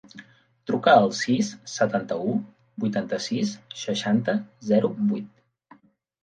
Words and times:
Truca 0.69 0.93
al 1.01 1.11
sis, 1.17 1.51
setanta-u, 1.73 2.31
vuitanta-sis, 2.85 3.53
seixanta, 3.83 4.35
zero, 4.73 4.93
vuit. 5.13 5.79